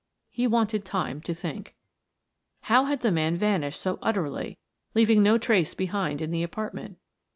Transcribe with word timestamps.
He 0.31 0.47
wanted 0.47 0.83
time 0.83 1.21
to 1.21 1.33
think. 1.35 1.75
How 2.61 2.85
had 2.85 3.01
the 3.01 3.11
man 3.11 3.37
vanished 3.37 3.79
so 3.79 3.99
utterly, 4.01 4.57
leaving 4.95 5.21
no 5.21 5.37
trace 5.37 5.75
behind 5.75 6.21
in 6.21 6.31
the 6.31 6.41
apartment? 6.41 6.97